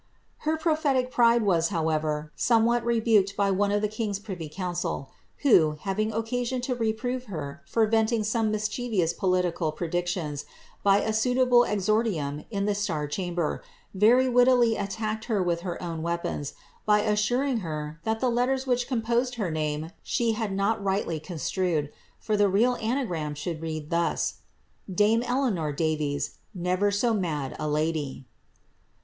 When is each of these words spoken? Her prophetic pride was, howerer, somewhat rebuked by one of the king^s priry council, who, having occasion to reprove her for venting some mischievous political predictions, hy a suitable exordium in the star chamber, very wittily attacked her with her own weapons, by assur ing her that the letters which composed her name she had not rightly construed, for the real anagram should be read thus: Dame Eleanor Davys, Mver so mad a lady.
Her 0.39 0.57
prophetic 0.57 1.11
pride 1.11 1.43
was, 1.43 1.69
howerer, 1.69 2.31
somewhat 2.35 2.83
rebuked 2.83 3.37
by 3.37 3.51
one 3.51 3.71
of 3.71 3.83
the 3.83 3.87
king^s 3.87 4.19
priry 4.19 4.51
council, 4.51 5.11
who, 5.43 5.73
having 5.81 6.11
occasion 6.11 6.59
to 6.61 6.73
reprove 6.73 7.25
her 7.25 7.61
for 7.67 7.85
venting 7.85 8.23
some 8.23 8.49
mischievous 8.49 9.13
political 9.13 9.71
predictions, 9.71 10.45
hy 10.83 11.01
a 11.01 11.13
suitable 11.13 11.65
exordium 11.65 12.45
in 12.49 12.65
the 12.65 12.73
star 12.73 13.05
chamber, 13.05 13.61
very 13.93 14.27
wittily 14.27 14.75
attacked 14.75 15.25
her 15.25 15.43
with 15.43 15.61
her 15.61 15.79
own 15.83 16.01
weapons, 16.01 16.55
by 16.83 17.01
assur 17.01 17.43
ing 17.43 17.57
her 17.57 17.99
that 18.03 18.19
the 18.19 18.31
letters 18.31 18.65
which 18.65 18.87
composed 18.87 19.35
her 19.35 19.51
name 19.51 19.91
she 20.01 20.31
had 20.31 20.51
not 20.51 20.83
rightly 20.83 21.19
construed, 21.19 21.91
for 22.17 22.35
the 22.35 22.49
real 22.49 22.73
anagram 22.81 23.35
should 23.35 23.61
be 23.61 23.67
read 23.79 23.91
thus: 23.91 24.39
Dame 24.91 25.21
Eleanor 25.21 25.71
Davys, 25.71 26.39
Mver 26.57 26.91
so 26.91 27.13
mad 27.13 27.55
a 27.59 27.67
lady. 27.69 28.25